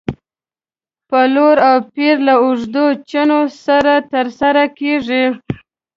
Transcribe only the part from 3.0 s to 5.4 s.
چنو سره تر سره کېږي.